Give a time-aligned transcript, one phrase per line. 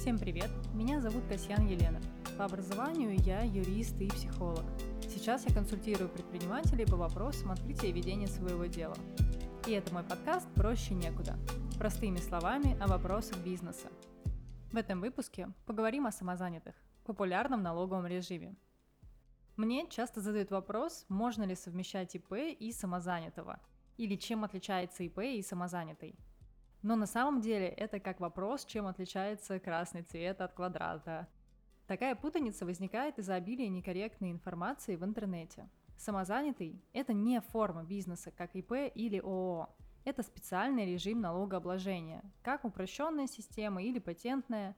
[0.00, 0.48] Всем привет!
[0.72, 2.00] Меня зовут Касьян Елена.
[2.38, 4.64] По образованию я юрист и психолог.
[5.02, 8.96] Сейчас я консультирую предпринимателей по вопросам открытия и ведения своего дела.
[9.66, 11.38] И это мой подкаст «Проще некуда».
[11.76, 13.88] Простыми словами о вопросах бизнеса.
[14.72, 18.56] В этом выпуске поговорим о самозанятых, популярном налоговом режиме.
[19.58, 23.60] Мне часто задают вопрос, можно ли совмещать ИП и самозанятого,
[23.98, 26.18] или чем отличается ИП и самозанятый–
[26.82, 31.28] но на самом деле это как вопрос, чем отличается красный цвет от квадрата.
[31.86, 35.68] Такая путаница возникает из-за обилия некорректной информации в интернете.
[35.96, 39.68] Самозанятый– это не форма бизнеса, как ИП или ООО.
[40.04, 44.76] Это специальный режим налогообложения, как упрощенная система или патентная.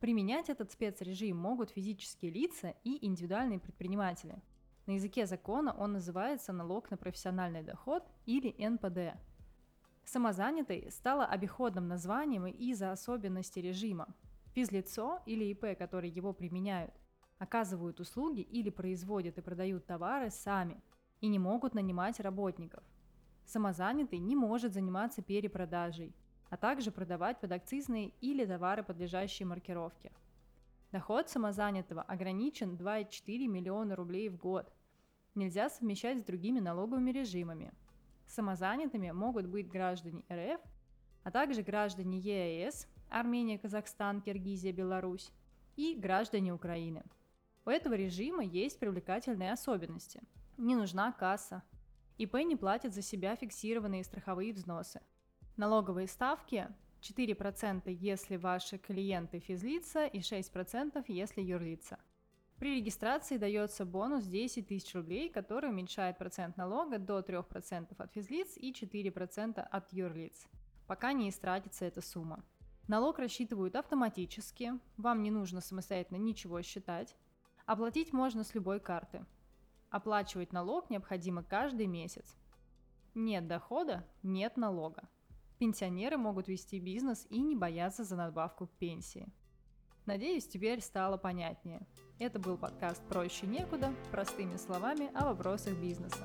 [0.00, 4.40] Применять этот спецрежим могут физические лица и индивидуальные предприниматели.
[4.86, 9.20] На языке закона он называется налог на профессиональный доход или НПД.
[10.10, 14.08] Самозанятый стало обиходным названием из-за особенностей режима.
[14.54, 16.94] Физлицо или ИП, которые его применяют,
[17.36, 20.80] оказывают услуги или производят и продают товары сами
[21.20, 22.82] и не могут нанимать работников.
[23.44, 26.16] Самозанятый не может заниматься перепродажей,
[26.48, 30.10] а также продавать подакцизные или товары, подлежащие маркировке.
[30.90, 34.72] Доход самозанятого ограничен 2,4 миллиона рублей в год.
[35.34, 37.74] Нельзя совмещать с другими налоговыми режимами–
[38.28, 40.60] Самозанятыми могут быть граждане РФ,
[41.24, 45.32] а также граждане ЕАЭС, Армения, Казахстан, Киргизия, Беларусь
[45.76, 47.02] и граждане Украины.
[47.64, 50.20] У этого режима есть привлекательные особенности.
[50.56, 51.62] Не нужна касса.
[52.18, 55.00] ИП не платят за себя фиксированные страховые взносы.
[55.56, 56.68] Налоговые ставки
[57.00, 61.98] 4% если ваши клиенты физлица и 6% если юрлица.
[62.58, 68.56] При регистрации дается бонус 10 тысяч рублей, который уменьшает процент налога до 3% от физлиц
[68.56, 70.46] и 4% от юрлиц,
[70.88, 72.44] пока не истратится эта сумма.
[72.88, 77.14] Налог рассчитывают автоматически, вам не нужно самостоятельно ничего считать.
[77.64, 79.24] Оплатить можно с любой карты.
[79.90, 82.36] Оплачивать налог необходимо каждый месяц.
[83.14, 85.08] Нет дохода– нет налога.
[85.58, 89.28] Пенсионеры могут вести бизнес и не бояться за надбавку к пенсии.
[90.08, 91.86] Надеюсь, теперь стало понятнее.
[92.18, 96.24] Это был подкаст «Проще некуда», простыми словами о вопросах бизнеса.